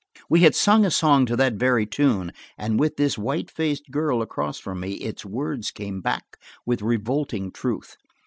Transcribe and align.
We 0.31 0.39
had 0.39 0.55
sung 0.55 0.83
a 0.83 0.89
song 0.89 1.27
to 1.27 1.35
that 1.35 1.57
very 1.57 1.85
tune, 1.85 2.31
and 2.57 2.79
with 2.79 2.97
this 2.97 3.19
white 3.19 3.51
faced 3.51 3.91
girl 3.91 4.23
across 4.23 4.57
from 4.57 4.79
me, 4.79 4.93
its 4.93 5.23
words 5.23 5.69
came 5.69 6.01
hack 6.03 6.37
with 6.65 6.81
revolting 6.81 7.51
truth. 7.51 7.97